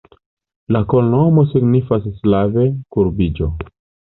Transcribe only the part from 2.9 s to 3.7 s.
kurbiĝo.